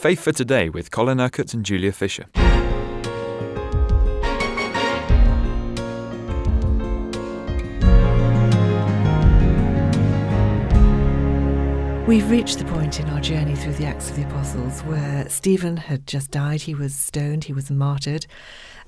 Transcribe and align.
Faith 0.00 0.20
for 0.20 0.32
Today 0.32 0.70
with 0.70 0.90
Colin 0.90 1.20
Urquhart 1.20 1.52
and 1.52 1.62
Julia 1.62 1.92
Fisher. 1.92 2.24
We've 12.06 12.30
reached 12.30 12.60
the 12.60 12.64
point 12.66 12.98
in 12.98 13.10
our 13.10 13.20
journey 13.20 13.54
through 13.54 13.74
the 13.74 13.84
Acts 13.84 14.08
of 14.08 14.16
the 14.16 14.22
Apostles 14.22 14.80
where 14.84 15.28
Stephen 15.28 15.76
had 15.76 16.06
just 16.06 16.30
died, 16.30 16.62
he 16.62 16.74
was 16.74 16.94
stoned, 16.94 17.44
he 17.44 17.52
was 17.52 17.70
martyred. 17.70 18.26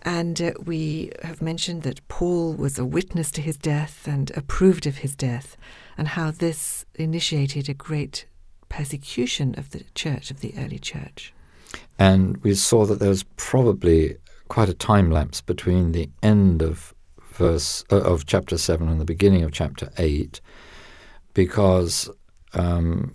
And 0.01 0.41
uh, 0.41 0.53
we 0.65 1.13
have 1.23 1.43
mentioned 1.43 1.83
that 1.83 2.09
Paul 2.09 2.55
was 2.55 2.79
a 2.79 2.87
witness 2.87 3.31
to 3.33 3.43
his 3.43 3.59
death 3.59 4.09
and 4.09 4.31
approved 4.35 4.87
of 4.87 4.97
his 4.97 5.15
death, 5.15 5.59
and 5.99 6.09
how 6.09 6.31
this 6.31 6.87
initiated 6.95 7.69
a 7.69 7.75
great 7.75 8.25
persecution 8.73 9.54
of 9.59 9.70
the 9.70 9.84
church, 9.95 10.30
of 10.30 10.41
the 10.41 10.55
early 10.57 10.79
church. 10.79 11.34
And 11.98 12.38
we 12.38 12.55
saw 12.55 12.87
that 12.87 13.01
there 13.01 13.10
was 13.10 13.24
probably 13.37 14.16
quite 14.48 14.70
a 14.70 14.74
time 14.74 15.10
lapse 15.10 15.42
between 15.42 15.92
the 15.92 16.09
end 16.23 16.62
of 16.62 16.95
verse 17.33 17.84
uh, 17.92 18.00
of 18.00 18.24
chapter 18.24 18.56
7 18.56 18.88
and 18.88 18.98
the 18.98 19.05
beginning 19.05 19.42
of 19.42 19.52
chapter 19.52 19.91
8 19.98 20.41
because 21.34 22.11
um, 22.55 23.14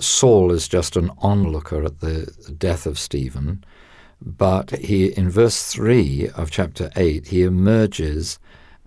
Saul 0.00 0.52
is 0.52 0.68
just 0.68 0.96
an 0.96 1.10
onlooker 1.18 1.82
at 1.82 2.00
the 2.00 2.30
death 2.58 2.86
of 2.86 2.98
Stephen, 2.98 3.64
but 4.20 4.70
he, 4.70 5.16
in 5.16 5.30
verse 5.30 5.72
3 5.72 6.28
of 6.36 6.50
chapter 6.50 6.90
8, 6.94 7.28
he 7.28 7.42
emerges 7.42 8.38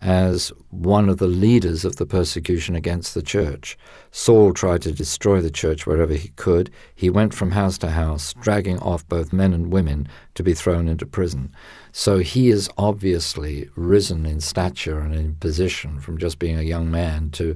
as 0.04 0.52
one 0.70 1.08
of 1.08 1.18
the 1.18 1.28
leaders 1.28 1.86
of 1.86 1.96
the 1.96 2.06
persecution 2.06 2.76
against 2.76 3.14
the 3.14 3.22
church. 3.22 3.78
Saul 4.12 4.54
tried 4.54 4.82
to 4.82 4.92
destroy 4.92 5.40
the 5.40 5.50
church 5.50 5.88
wherever 5.88 6.14
he 6.14 6.28
could. 6.36 6.70
He 6.94 7.10
went 7.10 7.34
from 7.34 7.52
house 7.52 7.78
to 7.80 7.92
house, 7.92 8.34
dragging 8.34 8.80
off 8.80 9.08
both 9.08 9.32
men 9.32 9.54
and 9.54 9.72
women 9.72 10.10
to 10.36 10.44
be 10.44 10.54
thrown 10.54 10.90
into 10.90 11.06
prison. 11.06 11.56
So 11.94 12.20
he 12.20 12.50
is 12.50 12.70
obviously 12.78 13.70
risen 13.76 14.26
in 14.26 14.42
stature 14.42 15.00
and 15.00 15.16
in 15.16 15.36
position 15.36 16.02
from 16.02 16.18
just 16.18 16.38
being 16.38 16.60
a 16.60 16.64
young 16.64 16.92
man 16.92 17.30
to 17.32 17.56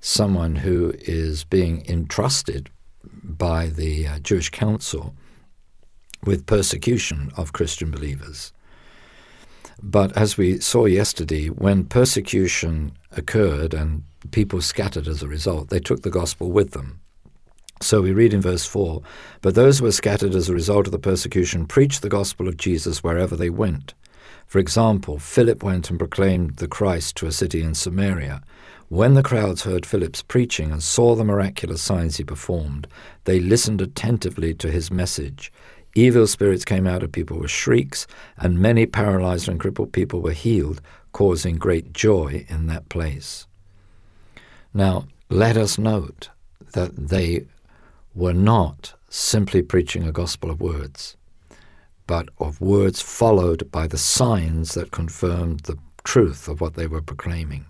someone 0.00 0.56
who 0.56 0.94
is 1.00 1.44
being 1.44 1.84
entrusted 1.86 2.70
by 3.22 3.66
the 3.66 4.06
uh, 4.06 4.18
Jewish 4.20 4.48
Council 4.48 5.14
with 6.24 6.46
persecution 6.46 7.30
of 7.36 7.52
Christian 7.52 7.90
believers. 7.90 8.52
But 9.82 10.16
as 10.16 10.36
we 10.36 10.60
saw 10.60 10.84
yesterday, 10.84 11.48
when 11.48 11.84
persecution 11.84 12.92
occurred 13.10 13.74
and 13.74 14.04
people 14.30 14.60
scattered 14.60 15.08
as 15.08 15.22
a 15.22 15.28
result, 15.28 15.70
they 15.70 15.80
took 15.80 16.02
the 16.02 16.10
gospel 16.10 16.52
with 16.52 16.70
them. 16.70 17.00
So 17.80 18.00
we 18.00 18.12
read 18.12 18.32
in 18.32 18.40
verse 18.40 18.64
4 18.64 19.02
But 19.40 19.56
those 19.56 19.78
who 19.78 19.84
were 19.84 19.92
scattered 19.92 20.36
as 20.36 20.48
a 20.48 20.54
result 20.54 20.86
of 20.86 20.92
the 20.92 21.00
persecution 21.00 21.66
preached 21.66 22.02
the 22.02 22.08
gospel 22.08 22.46
of 22.46 22.56
Jesus 22.56 23.02
wherever 23.02 23.34
they 23.34 23.50
went. 23.50 23.94
For 24.46 24.60
example, 24.60 25.18
Philip 25.18 25.64
went 25.64 25.90
and 25.90 25.98
proclaimed 25.98 26.58
the 26.58 26.68
Christ 26.68 27.16
to 27.16 27.26
a 27.26 27.32
city 27.32 27.62
in 27.62 27.74
Samaria. 27.74 28.42
When 28.88 29.14
the 29.14 29.22
crowds 29.22 29.62
heard 29.62 29.86
Philip's 29.86 30.22
preaching 30.22 30.70
and 30.70 30.82
saw 30.82 31.16
the 31.16 31.24
miraculous 31.24 31.82
signs 31.82 32.18
he 32.18 32.24
performed, 32.24 32.86
they 33.24 33.40
listened 33.40 33.80
attentively 33.80 34.54
to 34.54 34.70
his 34.70 34.90
message. 34.90 35.50
Evil 35.94 36.26
spirits 36.26 36.64
came 36.64 36.86
out 36.86 37.02
of 37.02 37.12
people 37.12 37.38
with 37.38 37.50
shrieks, 37.50 38.06
and 38.38 38.58
many 38.58 38.86
paralyzed 38.86 39.48
and 39.48 39.60
crippled 39.60 39.92
people 39.92 40.20
were 40.20 40.32
healed, 40.32 40.80
causing 41.12 41.56
great 41.56 41.92
joy 41.92 42.46
in 42.48 42.66
that 42.66 42.88
place. 42.88 43.46
Now, 44.72 45.06
let 45.28 45.56
us 45.58 45.76
note 45.76 46.30
that 46.72 46.96
they 46.96 47.44
were 48.14 48.32
not 48.32 48.94
simply 49.10 49.60
preaching 49.60 50.06
a 50.06 50.12
gospel 50.12 50.50
of 50.50 50.60
words, 50.60 51.16
but 52.06 52.30
of 52.38 52.60
words 52.60 53.02
followed 53.02 53.70
by 53.70 53.86
the 53.86 53.98
signs 53.98 54.72
that 54.74 54.90
confirmed 54.90 55.60
the 55.60 55.76
truth 56.04 56.48
of 56.48 56.60
what 56.60 56.74
they 56.74 56.86
were 56.86 57.02
proclaiming. 57.02 57.66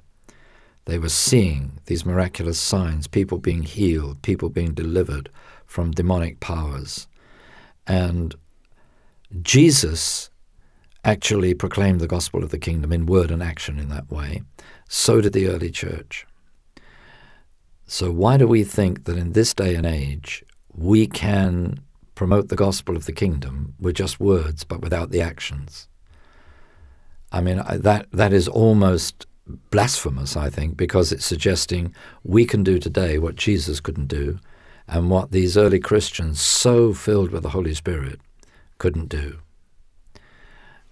They 0.84 0.98
were 0.98 1.08
seeing 1.08 1.80
these 1.86 2.06
miraculous 2.06 2.58
signs, 2.58 3.06
people 3.06 3.38
being 3.38 3.62
healed, 3.62 4.22
people 4.22 4.48
being 4.48 4.74
delivered 4.74 5.28
from 5.66 5.90
demonic 5.90 6.40
powers. 6.40 7.06
And 7.86 8.34
Jesus 9.42 10.30
actually 11.04 11.54
proclaimed 11.54 12.00
the 12.00 12.06
gospel 12.06 12.44
of 12.44 12.50
the 12.50 12.58
kingdom 12.58 12.92
in 12.92 13.06
word 13.06 13.30
and 13.30 13.42
action 13.42 13.78
in 13.78 13.88
that 13.88 14.10
way. 14.10 14.42
So 14.88 15.20
did 15.20 15.32
the 15.32 15.48
early 15.48 15.70
church. 15.70 16.26
So, 17.86 18.10
why 18.10 18.36
do 18.36 18.46
we 18.46 18.64
think 18.64 19.04
that 19.04 19.18
in 19.18 19.32
this 19.32 19.52
day 19.52 19.74
and 19.74 19.84
age 19.84 20.44
we 20.74 21.06
can 21.06 21.80
promote 22.14 22.48
the 22.48 22.56
gospel 22.56 22.96
of 22.96 23.04
the 23.04 23.12
kingdom 23.12 23.74
with 23.78 23.96
just 23.96 24.20
words 24.20 24.64
but 24.64 24.80
without 24.80 25.10
the 25.10 25.20
actions? 25.20 25.88
I 27.32 27.40
mean, 27.40 27.62
that, 27.68 28.06
that 28.12 28.32
is 28.32 28.48
almost 28.48 29.26
blasphemous, 29.70 30.36
I 30.36 30.50
think, 30.50 30.76
because 30.76 31.12
it's 31.12 31.24
suggesting 31.24 31.94
we 32.22 32.44
can 32.44 32.62
do 32.62 32.78
today 32.78 33.18
what 33.18 33.36
Jesus 33.36 33.80
couldn't 33.80 34.08
do 34.08 34.38
and 34.88 35.10
what 35.10 35.30
these 35.30 35.56
early 35.56 35.80
Christians, 35.80 36.40
so 36.40 36.92
filled 36.92 37.30
with 37.30 37.42
the 37.42 37.50
Holy 37.50 37.74
Spirit, 37.74 38.20
couldn't 38.78 39.08
do. 39.08 39.38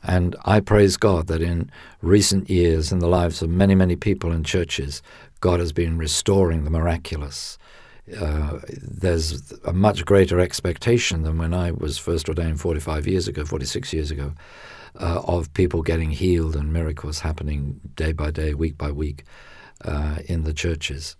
And 0.02 0.34
I 0.44 0.60
praise 0.60 0.96
God 0.96 1.26
that 1.26 1.42
in 1.42 1.70
recent 2.00 2.48
years, 2.48 2.90
in 2.90 3.00
the 3.00 3.08
lives 3.08 3.42
of 3.42 3.50
many, 3.50 3.74
many 3.74 3.96
people 3.96 4.32
in 4.32 4.44
churches, 4.44 5.02
God 5.40 5.60
has 5.60 5.72
been 5.72 5.98
restoring 5.98 6.64
the 6.64 6.70
miraculous. 6.70 7.58
Uh, 8.18 8.60
there's 8.80 9.52
a 9.64 9.72
much 9.72 10.04
greater 10.04 10.40
expectation 10.40 11.22
than 11.22 11.38
when 11.38 11.52
I 11.52 11.70
was 11.70 11.98
first 11.98 12.28
ordained 12.28 12.60
45 12.60 13.06
years 13.06 13.28
ago, 13.28 13.44
46 13.44 13.92
years 13.92 14.10
ago, 14.10 14.32
uh, 14.98 15.22
of 15.26 15.52
people 15.54 15.82
getting 15.82 16.10
healed 16.10 16.56
and 16.56 16.72
miracles 16.72 17.20
happening 17.20 17.80
day 17.94 18.12
by 18.12 18.30
day, 18.30 18.54
week 18.54 18.76
by 18.78 18.90
week 18.90 19.24
uh, 19.84 20.18
in 20.26 20.44
the 20.44 20.54
churches. 20.54 21.16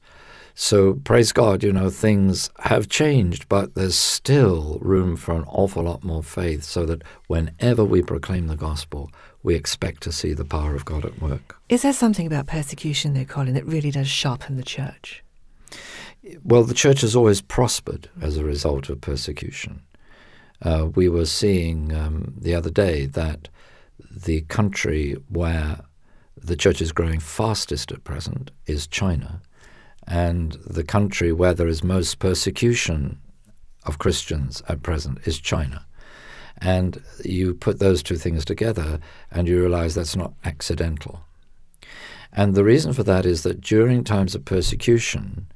So 0.55 0.95
praise 0.95 1.33
God, 1.33 1.63
you 1.63 1.73
know, 1.73 1.91
things 1.91 2.51
have 2.61 2.89
changed, 2.89 3.49
but 3.49 3.75
there's 3.75 3.97
still 3.97 4.79
room 4.81 5.17
for 5.17 5.35
an 5.35 5.45
awful 5.47 5.83
lot 5.85 6.05
more 6.05 6.23
faith 6.23 6.65
so 6.65 6.85
that 6.87 7.03
whenever 7.29 7.85
we 7.85 8.03
proclaim 8.03 8.47
the 8.47 8.57
gospel, 8.57 9.11
we 9.43 9.55
expect 9.55 10.03
to 10.03 10.13
see 10.13 10.35
the 10.35 10.45
power 10.45 10.75
of 10.75 10.85
God 10.85 11.05
at 11.05 11.21
work. 11.21 11.57
Is 11.69 11.83
there 11.83 11.93
something 11.93 12.27
about 12.27 12.47
persecution, 12.47 13.15
though, 13.15 13.25
Colin, 13.25 13.55
that 13.55 13.67
really 13.67 13.91
does 13.91 14.09
sharpen 14.09 14.57
the 14.57 14.63
church? 14.63 15.23
Well, 16.45 16.65
the 16.65 16.75
church 16.75 17.01
has 17.01 17.17
always 17.17 17.41
prospered 17.41 18.11
as 18.21 18.37
a 18.37 18.45
result 18.45 18.91
of 18.91 19.01
persecution. 19.01 19.83
Uh, 20.63 20.89
we 20.95 21.09
were 21.09 21.25
seeing 21.25 21.95
um, 21.95 22.35
the 22.37 22.55
other 22.55 22.71
day 22.71 23.07
that 23.07 23.49
the 24.11 24.43
country 24.43 25.17
where 25.29 25.81
the 26.37 26.57
church 26.57 26.83
is 26.83 26.93
growing 26.93 27.21
fastest 27.21 27.93
at 27.93 28.05
present 28.05 28.51
is 28.67 28.87
China. 28.87 29.41
And 30.07 30.53
the 30.67 30.85
country 30.85 31.33
where 31.33 31.55
there 31.55 31.69
is 31.69 31.85
most 31.85 32.19
persecution 32.19 33.19
of 33.85 33.99
Christians 33.99 34.63
at 34.69 34.83
present 34.83 35.19
is 35.27 35.39
China. 35.39 35.87
And 36.59 37.03
you 37.25 37.55
put 37.55 37.79
those 37.79 38.03
two 38.03 38.17
things 38.17 38.45
together 38.45 39.01
and 39.31 39.49
you 39.49 39.61
realize 39.61 39.95
that's 39.95 40.17
not 40.17 40.35
accidental. 40.45 41.21
And 42.33 42.55
the 42.55 42.65
reason 42.65 42.93
for 42.93 43.03
that 43.05 43.27
is 43.27 43.43
that 43.43 43.61
during 43.61 44.05
times 44.05 44.35
of 44.35 44.45
persecution, 44.45 45.47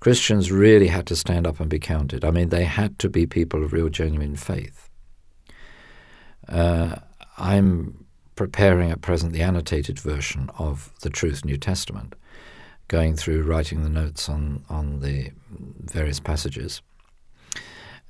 Christians 0.00 0.52
really 0.52 0.88
had 0.88 1.06
to 1.06 1.16
stand 1.16 1.46
up 1.46 1.60
and 1.60 1.68
be 1.68 1.78
counted. 1.78 2.24
I 2.24 2.30
mean, 2.30 2.48
they 2.48 2.64
had 2.64 2.98
to 3.00 3.08
be 3.08 3.26
people 3.26 3.64
of 3.64 3.72
real, 3.72 3.88
genuine 3.88 4.36
faith. 4.36 4.88
Uh, 6.48 6.96
I'm 7.36 8.06
preparing 8.34 8.90
at 8.90 9.02
present 9.02 9.32
the 9.32 9.42
annotated 9.42 9.98
version 9.98 10.50
of 10.58 10.92
the 11.02 11.10
Truth 11.10 11.44
New 11.44 11.58
Testament, 11.58 12.14
going 12.90 13.14
through 13.14 13.44
writing 13.44 13.84
the 13.84 13.88
notes 13.88 14.28
on, 14.28 14.64
on 14.68 14.98
the 14.98 15.30
various 15.84 16.18
passages. 16.18 16.82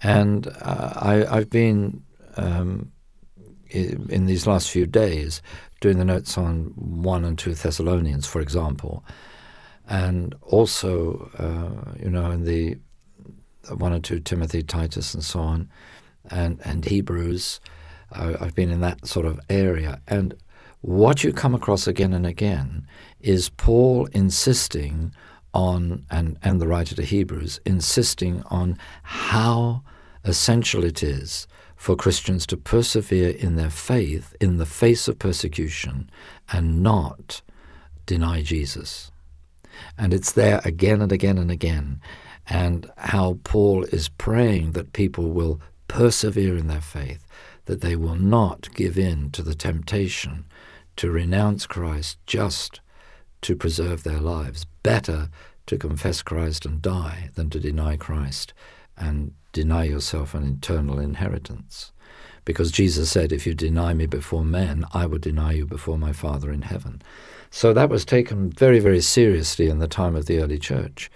And 0.02 0.48
uh, 0.48 0.92
I, 1.30 1.36
have 1.36 1.50
been, 1.50 2.02
um, 2.38 2.90
in 3.68 4.24
these 4.24 4.46
last 4.46 4.70
few 4.70 4.86
days, 4.86 5.42
doing 5.82 5.98
the 5.98 6.04
notes 6.06 6.38
on 6.38 6.72
1 6.76 7.24
and 7.26 7.38
2 7.38 7.52
Thessalonians, 7.52 8.26
for 8.26 8.40
example, 8.40 9.04
and 9.86 10.34
also, 10.40 11.30
uh, 11.36 11.98
you 12.02 12.08
know, 12.08 12.30
in 12.30 12.44
the 12.44 12.78
1 13.68 13.92
and 13.92 14.02
2 14.02 14.20
Timothy, 14.20 14.62
Titus, 14.62 15.12
and 15.12 15.22
so 15.22 15.40
on, 15.40 15.68
and, 16.30 16.58
and 16.64 16.86
Hebrews. 16.86 17.60
I, 18.12 18.34
I've 18.40 18.54
been 18.54 18.70
in 18.70 18.80
that 18.80 19.06
sort 19.06 19.26
of 19.26 19.38
area. 19.50 20.00
And 20.08 20.36
what 20.82 21.22
you 21.22 21.32
come 21.32 21.54
across 21.54 21.86
again 21.86 22.12
and 22.14 22.26
again 22.26 22.86
is 23.20 23.50
Paul 23.50 24.06
insisting 24.12 25.12
on, 25.52 26.06
and, 26.10 26.38
and 26.42 26.60
the 26.60 26.68
writer 26.68 26.94
to 26.94 27.02
Hebrews, 27.02 27.60
insisting 27.66 28.42
on 28.46 28.78
how 29.02 29.82
essential 30.24 30.84
it 30.84 31.02
is 31.02 31.46
for 31.76 31.96
Christians 31.96 32.46
to 32.46 32.56
persevere 32.56 33.30
in 33.30 33.56
their 33.56 33.70
faith 33.70 34.34
in 34.40 34.56
the 34.56 34.66
face 34.66 35.08
of 35.08 35.18
persecution 35.18 36.10
and 36.52 36.82
not 36.82 37.42
deny 38.06 38.42
Jesus. 38.42 39.10
And 39.98 40.12
it's 40.14 40.32
there 40.32 40.60
again 40.64 41.00
and 41.00 41.12
again 41.12 41.38
and 41.38 41.50
again. 41.50 42.00
And 42.46 42.90
how 42.96 43.38
Paul 43.44 43.84
is 43.84 44.08
praying 44.08 44.72
that 44.72 44.92
people 44.92 45.30
will 45.30 45.60
persevere 45.88 46.56
in 46.56 46.68
their 46.68 46.80
faith, 46.80 47.26
that 47.66 47.80
they 47.80 47.96
will 47.96 48.16
not 48.16 48.68
give 48.74 48.98
in 48.98 49.30
to 49.30 49.42
the 49.42 49.54
temptation 49.54 50.44
to 51.00 51.10
renounce 51.10 51.66
Christ 51.66 52.18
just 52.26 52.82
to 53.40 53.56
preserve 53.56 54.02
their 54.02 54.20
lives. 54.20 54.66
Better 54.82 55.30
to 55.64 55.78
confess 55.78 56.20
Christ 56.20 56.66
and 56.66 56.82
die 56.82 57.30
than 57.36 57.48
to 57.48 57.58
deny 57.58 57.96
Christ 57.96 58.52
and 58.98 59.32
deny 59.54 59.84
yourself 59.84 60.34
an 60.34 60.58
eternal 60.58 60.98
inheritance. 60.98 61.92
Because 62.44 62.70
Jesus 62.70 63.10
said, 63.10 63.32
If 63.32 63.46
you 63.46 63.54
deny 63.54 63.94
me 63.94 64.04
before 64.04 64.44
men, 64.44 64.84
I 64.92 65.06
will 65.06 65.16
deny 65.16 65.52
you 65.52 65.64
before 65.64 65.96
my 65.96 66.12
Father 66.12 66.52
in 66.52 66.60
heaven. 66.60 67.00
So 67.50 67.72
that 67.72 67.88
was 67.88 68.04
taken 68.04 68.50
very, 68.50 68.78
very 68.78 69.00
seriously 69.00 69.70
in 69.70 69.78
the 69.78 69.88
time 69.88 70.14
of 70.14 70.26
the 70.26 70.38
early 70.38 70.58
church. 70.58 71.10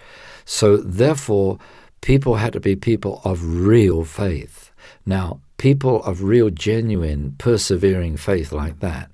So 0.46 0.78
therefore, 0.78 1.58
people 2.00 2.36
had 2.36 2.54
to 2.54 2.60
be 2.60 2.74
people 2.74 3.20
of 3.22 3.44
real 3.44 4.06
faith. 4.06 4.70
Now, 5.04 5.40
people 5.58 6.02
of 6.04 6.22
real, 6.22 6.48
genuine, 6.48 7.34
persevering 7.36 8.16
faith 8.16 8.50
like 8.50 8.80
that 8.80 9.10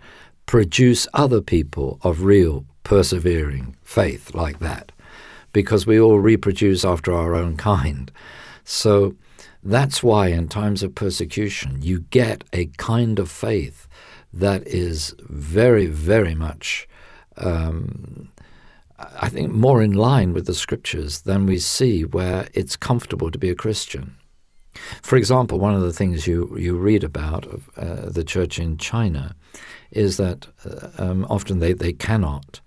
produce 0.50 1.06
other 1.14 1.41
people 1.41 1.97
of 2.02 2.25
real, 2.25 2.64
persevering 2.82 3.76
faith 3.85 4.35
like 4.35 4.58
that, 4.58 4.91
because 5.52 5.87
we 5.87 6.00
all 6.00 6.19
reproduce 6.19 6.85
after 6.85 7.14
our 7.14 7.37
own 7.37 7.56
kind. 7.56 8.11
So 8.64 9.14
that's 9.62 10.02
why, 10.02 10.26
in 10.26 10.49
times 10.49 10.82
of 10.82 10.97
persecution, 10.97 11.82
you 11.82 12.00
get 12.11 12.43
a 12.52 12.67
kind 12.79 13.20
of 13.20 13.31
faith 13.31 13.87
that 14.32 14.67
is 14.67 15.14
very, 15.20 15.87
very 15.87 16.35
much, 16.35 16.88
um, 17.37 18.32
I 18.99 19.29
think, 19.29 19.52
more 19.52 19.81
in 19.81 19.93
line 19.93 20.32
with 20.32 20.47
the 20.47 20.55
scriptures 20.55 21.20
than 21.20 21.47
we 21.47 21.61
see 21.61 22.05
where 22.05 22.49
it's 22.55 22.75
comfortable 22.75 23.31
to 23.31 23.38
be 23.38 23.50
a 23.50 23.55
Christian. 23.55 24.17
For 25.03 25.17
example, 25.17 25.59
one 25.59 25.75
of 25.75 25.83
the 25.83 25.93
things 25.93 26.27
you, 26.27 26.57
you 26.57 26.77
read 26.77 27.05
about 27.05 27.47
uh, 27.77 28.09
the 28.09 28.25
church 28.25 28.59
in 28.59 28.77
China 28.77 29.35
is 29.91 30.17
that 30.17 30.47
uh, 30.65 30.89
um, 30.99 31.27
often 31.29 31.59
they, 31.59 31.73
they 31.73 31.93
cannot 31.93 32.61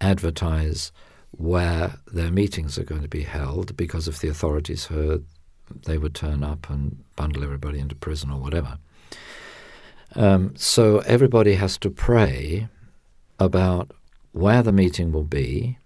advertise 0.00 0.92
where 1.30 1.94
their 2.12 2.30
meetings 2.30 2.78
are 2.78 2.84
going 2.84 3.02
to 3.02 3.08
be 3.08 3.22
held 3.22 3.76
because 3.76 4.08
if 4.08 4.18
the 4.18 4.28
authorities 4.28 4.86
heard, 4.86 5.24
they 5.86 5.98
would 5.98 6.14
turn 6.14 6.44
up 6.44 6.68
and 6.68 7.02
bundle 7.16 7.42
everybody 7.42 7.78
into 7.78 7.94
prison 7.94 8.30
or 8.30 8.40
whatever. 8.40 8.78
Um, 10.14 10.54
so 10.56 10.98
everybody 11.00 11.54
has 11.54 11.78
to 11.78 11.90
pray 11.90 12.68
about 13.38 13.90
where 14.32 14.62
the 14.62 14.72
meeting 14.72 15.10
will 15.12 15.24
be 15.24 15.78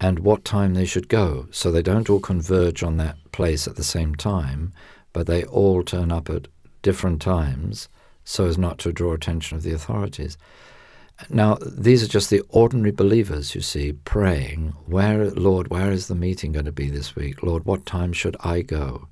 and 0.00 0.18
what 0.18 0.44
time 0.44 0.74
they 0.74 0.84
should 0.84 1.08
go. 1.08 1.46
So 1.50 1.70
they 1.70 1.82
don't 1.82 2.10
all 2.10 2.20
converge 2.20 2.82
on 2.82 2.96
that 2.98 3.16
place 3.32 3.66
at 3.66 3.76
the 3.76 3.84
same 3.84 4.14
time, 4.14 4.72
but 5.12 5.26
they 5.26 5.44
all 5.44 5.82
turn 5.82 6.12
up 6.12 6.28
at 6.28 6.48
different 6.82 7.20
times 7.20 7.88
so 8.24 8.46
as 8.46 8.58
not 8.58 8.78
to 8.78 8.92
draw 8.92 9.12
attention 9.12 9.56
of 9.56 9.62
the 9.62 9.72
authorities. 9.72 10.36
Now, 11.30 11.56
these 11.64 12.02
are 12.02 12.08
just 12.08 12.28
the 12.28 12.42
ordinary 12.50 12.90
believers, 12.90 13.54
you 13.54 13.62
see, 13.62 13.92
praying, 13.92 14.74
Where, 14.84 15.30
Lord, 15.30 15.68
where 15.68 15.90
is 15.90 16.08
the 16.08 16.14
meeting 16.14 16.52
going 16.52 16.66
to 16.66 16.72
be 16.72 16.90
this 16.90 17.16
week? 17.16 17.42
Lord, 17.42 17.64
what 17.64 17.86
time 17.86 18.12
should 18.12 18.36
I 18.40 18.60
go? 18.60 19.08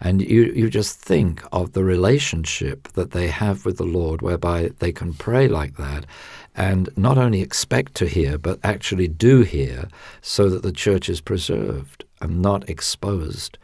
And 0.00 0.22
you, 0.22 0.44
you 0.44 0.70
just 0.70 0.98
think 0.98 1.42
of 1.52 1.72
the 1.72 1.84
relationship 1.84 2.88
that 2.94 3.10
they 3.10 3.28
have 3.28 3.66
with 3.66 3.76
the 3.76 3.84
Lord, 3.84 4.22
whereby 4.22 4.70
they 4.78 4.92
can 4.92 5.12
pray 5.12 5.46
like 5.46 5.76
that 5.76 6.06
and 6.54 6.88
not 6.96 7.18
only 7.18 7.40
expect 7.40 7.94
to 7.96 8.06
hear, 8.06 8.38
but 8.38 8.58
actually 8.62 9.08
do 9.08 9.42
hear, 9.42 9.88
so 10.20 10.48
that 10.50 10.62
the 10.62 10.72
church 10.72 11.08
is 11.08 11.20
preserved 11.20 12.04
and 12.20 12.40
not 12.42 12.68
exposed 12.68 13.58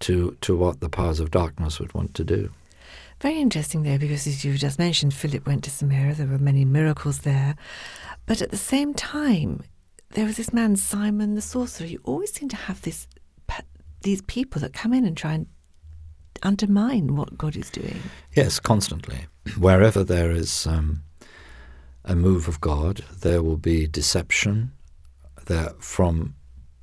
to, 0.00 0.36
to 0.40 0.56
what 0.56 0.80
the 0.80 0.88
powers 0.88 1.20
of 1.20 1.30
darkness 1.30 1.78
would 1.78 1.92
want 1.92 2.14
to 2.14 2.24
do. 2.24 2.50
Very 3.20 3.38
interesting 3.38 3.82
there 3.82 3.98
because, 3.98 4.26
as 4.26 4.44
you 4.44 4.56
just 4.56 4.78
mentioned, 4.78 5.12
Philip 5.12 5.46
went 5.46 5.62
to 5.64 5.70
Samaria. 5.70 6.14
There 6.14 6.26
were 6.26 6.38
many 6.38 6.64
miracles 6.64 7.20
there. 7.20 7.54
But 8.24 8.40
at 8.40 8.50
the 8.50 8.56
same 8.56 8.94
time, 8.94 9.62
there 10.10 10.24
was 10.24 10.38
this 10.38 10.52
man, 10.52 10.76
Simon 10.76 11.34
the 11.34 11.42
sorcerer. 11.42 11.86
You 11.86 12.00
always 12.04 12.32
seem 12.32 12.48
to 12.48 12.56
have 12.56 12.80
this, 12.80 13.06
these 14.02 14.22
people 14.22 14.60
that 14.62 14.72
come 14.72 14.94
in 14.94 15.04
and 15.04 15.16
try 15.16 15.34
and 15.34 15.46
undermine 16.42 17.14
what 17.14 17.36
God 17.36 17.56
is 17.56 17.68
doing. 17.68 18.00
Yes, 18.34 18.58
constantly. 18.58 19.26
Wherever 19.58 20.02
there 20.02 20.30
is 20.30 20.66
um, 20.66 21.02
a 22.04 22.14
move 22.14 22.48
of 22.48 22.60
God, 22.60 23.04
there 23.20 23.42
will 23.42 23.56
be 23.56 23.86
deception 23.86 24.72
there 25.46 25.70
from 25.78 26.34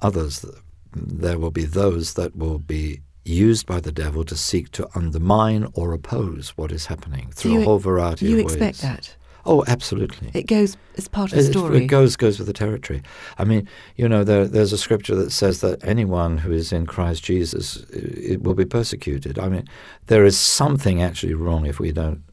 others. 0.01 0.45
There 0.93 1.39
will 1.39 1.51
be 1.51 1.65
those 1.65 2.13
that 2.15 2.35
will 2.35 2.59
be 2.59 3.01
used 3.25 3.65
by 3.65 3.79
the 3.79 3.91
devil 3.91 4.23
to 4.23 4.35
seek 4.35 4.71
to 4.71 4.87
undermine 4.95 5.67
or 5.73 5.93
oppose 5.93 6.49
what 6.51 6.71
is 6.71 6.85
happening 6.85 7.29
through 7.33 7.53
you, 7.53 7.61
a 7.61 7.63
whole 7.63 7.79
variety 7.79 8.25
of 8.25 8.31
ways. 8.31 8.37
You 8.37 8.45
expect 8.45 8.81
that? 8.81 9.15
Oh, 9.45 9.63
absolutely. 9.67 10.29
It 10.33 10.45
goes 10.47 10.75
as 10.97 11.07
part 11.07 11.31
of 11.31 11.37
the 11.37 11.43
story. 11.43 11.85
It 11.85 11.87
goes 11.87 12.17
goes 12.17 12.37
with 12.37 12.47
the 12.47 12.53
territory. 12.53 13.01
I 13.37 13.45
mean, 13.45 13.67
you 13.95 14.09
know, 14.09 14.25
there, 14.25 14.45
there's 14.45 14.73
a 14.73 14.77
scripture 14.77 15.15
that 15.15 15.31
says 15.31 15.61
that 15.61 15.83
anyone 15.85 16.39
who 16.39 16.51
is 16.51 16.73
in 16.73 16.85
Christ 16.85 17.23
Jesus 17.23 17.77
it 17.91 18.43
will 18.43 18.55
be 18.55 18.65
persecuted. 18.65 19.39
I 19.39 19.47
mean, 19.47 19.67
there 20.07 20.25
is 20.25 20.37
something 20.37 21.01
actually 21.01 21.33
wrong 21.33 21.65
if 21.65 21.79
we 21.79 21.93
don't, 21.93 22.23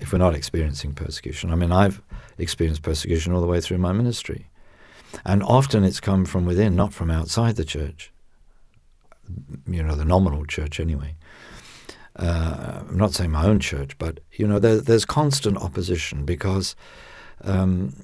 if 0.00 0.12
we're 0.12 0.18
not 0.18 0.34
experiencing 0.34 0.94
persecution. 0.94 1.50
I 1.50 1.54
mean, 1.54 1.72
I've 1.72 2.02
experienced 2.38 2.82
persecution 2.82 3.32
all 3.32 3.40
the 3.40 3.46
way 3.46 3.60
through 3.60 3.78
my 3.78 3.92
ministry, 3.92 4.48
and 5.24 5.42
often 5.42 5.84
it's 5.84 6.00
come 6.00 6.24
from 6.24 6.46
within, 6.46 6.74
not 6.74 6.92
from 6.92 7.10
outside 7.10 7.56
the 7.56 7.64
church 7.64 8.12
you 9.66 9.82
know, 9.82 9.94
the 9.94 10.04
nominal 10.04 10.44
church 10.44 10.80
anyway. 10.80 11.14
Uh, 12.16 12.82
I'm 12.88 12.96
not 12.96 13.12
saying 13.12 13.30
my 13.30 13.46
own 13.46 13.60
church, 13.60 13.96
but 13.98 14.20
you 14.32 14.46
know, 14.46 14.58
there, 14.58 14.80
there's 14.80 15.04
constant 15.04 15.56
opposition 15.56 16.24
because 16.24 16.74
um, 17.42 17.94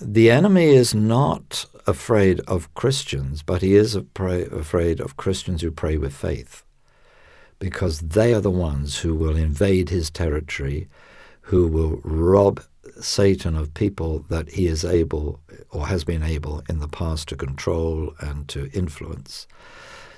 the 0.00 0.30
enemy 0.30 0.66
is 0.66 0.94
not 0.94 1.66
afraid 1.86 2.40
of 2.40 2.72
Christians, 2.74 3.42
but 3.42 3.62
he 3.62 3.74
is 3.74 3.94
afraid 3.94 5.00
of 5.00 5.16
Christians 5.16 5.62
who 5.62 5.70
pray 5.70 5.96
with 5.98 6.14
faith, 6.14 6.62
because 7.58 8.00
they 8.00 8.32
are 8.32 8.40
the 8.40 8.50
ones 8.50 8.98
who 8.98 9.14
will 9.14 9.36
invade 9.36 9.90
his 9.90 10.10
territory, 10.10 10.88
who 11.48 11.66
will 11.66 11.98
rob 12.04 12.60
Satan 13.00 13.56
of 13.56 13.72
people 13.72 14.18
that 14.28 14.50
he 14.50 14.66
is 14.66 14.84
able 14.84 15.40
or 15.70 15.86
has 15.86 16.04
been 16.04 16.22
able 16.22 16.62
in 16.68 16.78
the 16.80 16.88
past 16.88 17.26
to 17.28 17.36
control 17.36 18.12
and 18.20 18.46
to 18.48 18.70
influence. 18.74 19.46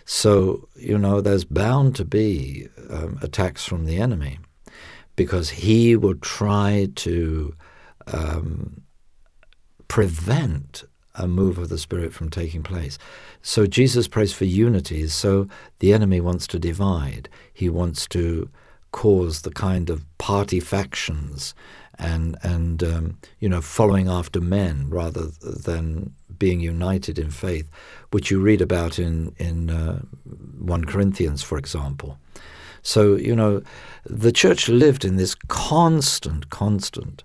So, 0.05 0.69
you 0.75 0.99
know, 0.99 1.21
there's 1.21 1.45
bound 1.45 1.95
to 1.97 2.05
be 2.05 2.67
um, 2.89 3.17
attacks 3.23 3.65
from 3.65 3.85
the 3.85 3.99
enemy 3.99 4.41
because 5.15 5.51
he 5.51 5.95
will 5.95 6.17
try 6.17 6.89
to 6.97 7.55
um, 8.09 8.83
prevent 9.87 10.83
a 11.15 11.29
move 11.29 11.59
of 11.59 11.69
the 11.69 11.79
Spirit 11.79 12.13
from 12.13 12.29
taking 12.29 12.65
place. 12.65 12.99
So 13.41 13.69
Jesus 13.69 14.09
prays 14.09 14.33
for 14.33 14.47
unity. 14.47 15.07
So 15.07 15.47
the 15.79 15.93
enemy 15.93 16.21
wants 16.21 16.49
to 16.49 16.59
divide. 16.59 17.29
He 17.53 17.69
wants 17.69 18.09
to 18.09 18.51
cause 18.93 19.43
the 19.43 19.51
kind 19.51 19.91
of 19.91 20.05
party 20.19 20.61
factions 20.61 21.55
and 21.99 22.37
and 22.43 22.83
um, 22.83 23.19
you 23.39 23.49
know 23.49 23.61
following 23.61 24.09
after 24.09 24.41
men 24.41 24.89
rather 24.89 25.27
than 25.43 26.15
being 26.39 26.61
united 26.61 27.19
in 27.19 27.31
faith, 27.31 27.71
which 28.11 28.31
you 28.31 28.41
read 28.41 28.61
about 28.61 28.99
in 28.99 29.35
in 29.39 29.71
uh, 29.71 30.01
one 30.59 30.85
Corinthians, 30.85 31.43
for 31.43 31.59
example. 31.59 32.19
So 32.83 33.15
you 33.15 33.37
know, 33.37 33.63
the 34.05 34.33
church 34.33 34.69
lived 34.69 35.05
in 35.05 35.17
this 35.17 35.35
constant, 35.49 36.51
constant 36.51 37.23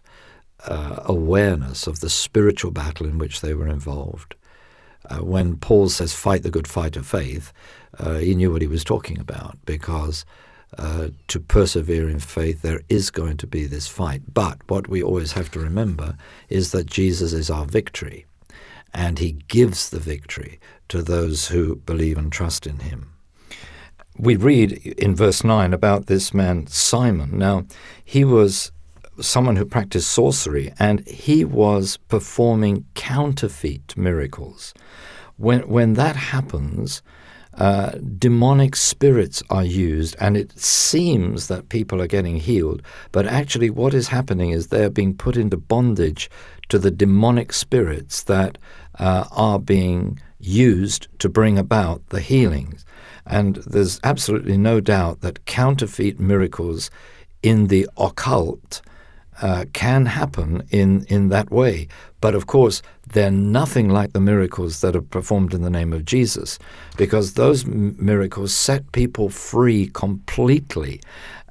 uh, 0.65 1.01
awareness 1.05 1.87
of 1.87 2.01
the 2.01 2.09
spiritual 2.09 2.71
battle 2.71 3.05
in 3.07 3.17
which 3.17 3.41
they 3.41 3.53
were 3.53 3.67
involved. 3.67 4.35
Uh, 5.09 5.19
when 5.19 5.55
Paul 5.55 5.89
says 5.89 6.13
"fight 6.13 6.43
the 6.43 6.51
good 6.51 6.67
fight 6.67 6.97
of 6.97 7.07
faith," 7.07 7.53
uh, 7.97 8.15
he 8.15 8.35
knew 8.35 8.51
what 8.51 8.61
he 8.61 8.67
was 8.67 8.83
talking 8.83 9.19
about 9.19 9.57
because 9.65 10.25
uh, 10.77 11.09
to 11.27 11.39
persevere 11.39 12.09
in 12.09 12.19
faith, 12.19 12.61
there 12.61 12.81
is 12.89 13.09
going 13.09 13.37
to 13.37 13.47
be 13.47 13.65
this 13.65 13.87
fight. 13.87 14.21
But 14.33 14.59
what 14.67 14.87
we 14.87 15.01
always 15.01 15.33
have 15.33 15.51
to 15.51 15.59
remember 15.59 16.17
is 16.49 16.71
that 16.71 16.85
Jesus 16.85 17.33
is 17.33 17.49
our 17.49 17.65
victory, 17.65 18.25
and 18.93 19.19
he 19.19 19.33
gives 19.47 19.89
the 19.89 19.99
victory 19.99 20.59
to 20.89 21.01
those 21.01 21.47
who 21.47 21.77
believe 21.77 22.17
and 22.17 22.31
trust 22.31 22.67
in 22.67 22.79
him. 22.79 23.11
We 24.17 24.35
read 24.37 24.73
in 24.97 25.15
verse 25.15 25.43
9 25.43 25.73
about 25.73 26.05
this 26.05 26.33
man, 26.33 26.67
Simon. 26.67 27.37
Now, 27.37 27.65
he 28.03 28.23
was 28.23 28.71
someone 29.19 29.55
who 29.55 29.65
practiced 29.65 30.09
sorcery, 30.09 30.73
and 30.79 31.05
he 31.07 31.43
was 31.45 31.97
performing 32.07 32.85
counterfeit 32.93 33.95
miracles. 33.97 34.73
When, 35.37 35.67
when 35.67 35.93
that 35.93 36.15
happens, 36.15 37.01
uh, 37.57 37.91
demonic 38.17 38.75
spirits 38.75 39.41
are 39.49 39.63
used, 39.63 40.15
and 40.19 40.35
it 40.35 40.57
seems 40.59 41.47
that 41.47 41.69
people 41.69 42.01
are 42.01 42.07
getting 42.07 42.37
healed. 42.37 42.81
But 43.11 43.25
actually, 43.25 43.69
what 43.69 43.93
is 43.93 44.09
happening 44.09 44.49
is 44.51 44.67
they 44.67 44.83
are 44.83 44.89
being 44.89 45.15
put 45.15 45.37
into 45.37 45.57
bondage 45.57 46.29
to 46.69 46.79
the 46.79 46.91
demonic 46.91 47.53
spirits 47.53 48.23
that 48.23 48.57
uh, 48.99 49.25
are 49.31 49.59
being 49.59 50.19
used 50.39 51.07
to 51.19 51.29
bring 51.29 51.57
about 51.57 52.07
the 52.09 52.19
healings. 52.19 52.85
And 53.25 53.55
there's 53.57 53.99
absolutely 54.03 54.57
no 54.57 54.79
doubt 54.79 55.21
that 55.21 55.45
counterfeit 55.45 56.19
miracles 56.19 56.91
in 57.41 57.67
the 57.67 57.87
occult 57.97 58.81
uh, 59.41 59.65
can 59.73 60.05
happen 60.05 60.63
in, 60.69 61.05
in 61.05 61.29
that 61.29 61.51
way. 61.51 61.87
But 62.25 62.33
of 62.33 62.47
course, 62.47 62.81
they're 63.13 63.29
nothing 63.29 63.87
like 63.89 64.13
the 64.13 64.19
miracles 64.19 64.81
that 64.81 64.95
are 64.95 65.01
performed 65.03 65.53
in 65.53 65.61
the 65.61 65.69
name 65.69 65.93
of 65.93 66.05
Jesus, 66.05 66.57
because 66.97 67.35
those 67.35 67.63
m- 67.65 67.95
miracles 67.99 68.51
set 68.51 68.91
people 68.93 69.29
free 69.29 69.91
completely, 69.93 71.01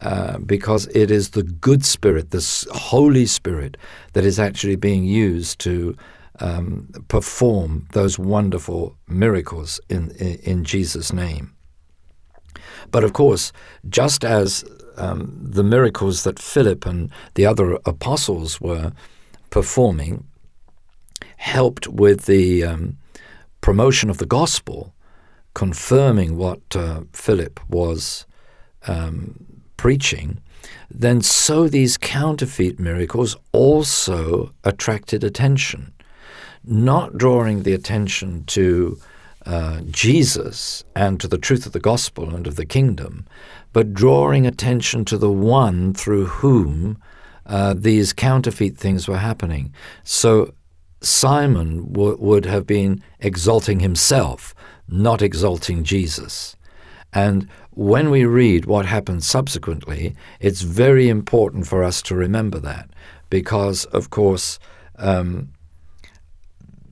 uh, 0.02 0.38
because 0.38 0.88
it 0.88 1.12
is 1.12 1.30
the 1.30 1.44
good 1.44 1.84
Spirit, 1.84 2.32
this 2.32 2.66
Holy 2.72 3.24
Spirit, 3.24 3.76
that 4.14 4.24
is 4.24 4.40
actually 4.40 4.74
being 4.74 5.04
used 5.04 5.60
to 5.60 5.96
um, 6.40 6.88
perform 7.06 7.86
those 7.92 8.18
wonderful 8.18 8.96
miracles 9.06 9.80
in, 9.88 10.10
in, 10.18 10.40
in 10.42 10.64
Jesus' 10.64 11.12
name. 11.12 11.54
But 12.90 13.04
of 13.04 13.12
course, 13.12 13.52
just 13.88 14.24
as 14.24 14.64
um, 14.96 15.38
the 15.40 15.62
miracles 15.62 16.24
that 16.24 16.40
Philip 16.40 16.84
and 16.84 17.12
the 17.34 17.46
other 17.46 17.78
apostles 17.86 18.60
were 18.60 18.90
performing 19.50 20.24
helped 21.44 21.86
with 21.88 22.24
the 22.24 22.64
um, 22.64 22.96
promotion 23.60 24.08
of 24.08 24.16
the 24.16 24.26
gospel, 24.40 24.94
confirming 25.52 26.38
what 26.38 26.62
uh, 26.74 27.02
Philip 27.12 27.60
was 27.68 28.24
um, 28.86 29.44
preaching, 29.76 30.40
then 30.90 31.20
so 31.20 31.68
these 31.68 31.98
counterfeit 31.98 32.80
miracles 32.80 33.36
also 33.52 34.52
attracted 34.64 35.22
attention, 35.22 35.92
not 36.64 37.18
drawing 37.18 37.62
the 37.62 37.74
attention 37.74 38.44
to 38.46 38.98
uh, 39.44 39.82
Jesus 39.90 40.82
and 40.96 41.20
to 41.20 41.28
the 41.28 41.36
truth 41.46 41.66
of 41.66 41.72
the 41.72 41.78
gospel 41.92 42.34
and 42.34 42.46
of 42.46 42.56
the 42.56 42.64
kingdom, 42.64 43.26
but 43.74 43.92
drawing 43.92 44.46
attention 44.46 45.04
to 45.04 45.18
the 45.18 45.30
one 45.30 45.92
through 45.92 46.24
whom 46.24 46.96
uh, 47.44 47.74
these 47.76 48.14
counterfeit 48.14 48.78
things 48.78 49.06
were 49.06 49.18
happening. 49.18 49.74
So 50.04 50.54
Simon 51.04 51.92
w- 51.92 52.16
would 52.18 52.46
have 52.46 52.66
been 52.66 53.02
exalting 53.20 53.80
himself, 53.80 54.54
not 54.88 55.22
exalting 55.22 55.84
Jesus. 55.84 56.56
And 57.12 57.48
when 57.70 58.10
we 58.10 58.24
read 58.24 58.66
what 58.66 58.86
happened 58.86 59.22
subsequently, 59.22 60.16
it's 60.40 60.62
very 60.62 61.08
important 61.08 61.66
for 61.66 61.84
us 61.84 62.02
to 62.02 62.14
remember 62.14 62.58
that 62.60 62.90
because, 63.30 63.84
of 63.86 64.10
course, 64.10 64.58
um, 64.96 65.50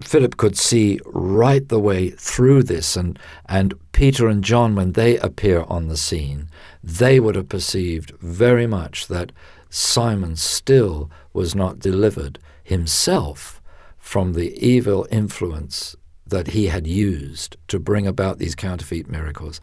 Philip 0.02 0.36
could 0.36 0.56
see 0.56 1.00
right 1.06 1.68
the 1.68 1.78
way 1.78 2.10
through 2.10 2.64
this, 2.64 2.96
and, 2.96 3.18
and 3.46 3.74
Peter 3.92 4.28
and 4.28 4.42
John, 4.42 4.74
when 4.74 4.92
they 4.92 5.16
appear 5.18 5.62
on 5.68 5.88
the 5.88 5.96
scene, 5.96 6.48
they 6.82 7.20
would 7.20 7.36
have 7.36 7.48
perceived 7.48 8.10
very 8.20 8.66
much 8.66 9.06
that 9.06 9.30
Simon 9.70 10.36
still 10.36 11.10
was 11.32 11.54
not 11.54 11.78
delivered 11.78 12.38
himself 12.64 13.61
from 14.02 14.32
the 14.32 14.52
evil 14.58 15.06
influence 15.12 15.94
that 16.26 16.48
he 16.48 16.66
had 16.66 16.86
used 16.86 17.56
to 17.68 17.78
bring 17.78 18.04
about 18.04 18.38
these 18.38 18.56
counterfeit 18.56 19.08
miracles, 19.08 19.60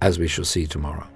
as 0.00 0.18
we 0.18 0.26
shall 0.26 0.46
see 0.46 0.66
tomorrow. 0.66 1.06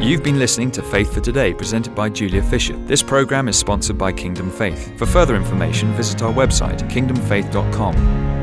You've 0.00 0.24
been 0.24 0.40
listening 0.40 0.72
to 0.72 0.82
Faith 0.82 1.14
for 1.14 1.20
Today, 1.20 1.54
presented 1.54 1.94
by 1.94 2.08
Julia 2.08 2.42
Fisher. 2.42 2.76
This 2.86 3.02
program 3.02 3.46
is 3.46 3.56
sponsored 3.56 3.96
by 3.96 4.12
Kingdom 4.12 4.50
Faith. 4.50 4.98
For 4.98 5.06
further 5.06 5.36
information, 5.36 5.92
visit 5.92 6.20
our 6.20 6.32
website, 6.32 6.80
kingdomfaith.com. 6.90 8.41